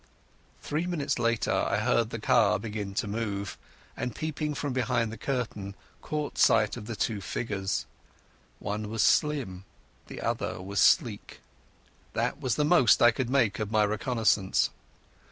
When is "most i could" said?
12.65-13.29